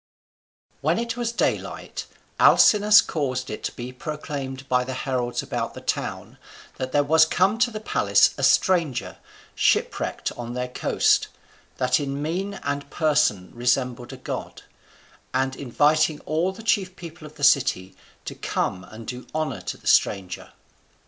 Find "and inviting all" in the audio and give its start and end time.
15.35-16.51